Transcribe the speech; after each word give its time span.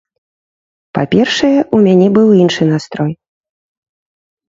Па-першае, 0.99 1.53
у 1.77 1.83
мяне 1.89 2.07
быў 2.17 2.35
іншы 2.41 2.63
настрой. 2.73 3.11